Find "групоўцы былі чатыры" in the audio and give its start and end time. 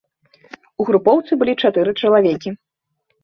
0.89-1.91